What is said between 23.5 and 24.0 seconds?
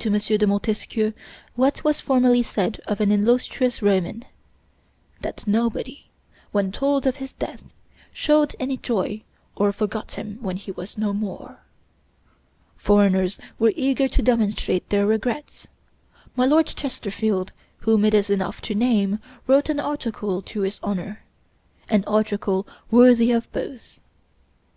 both.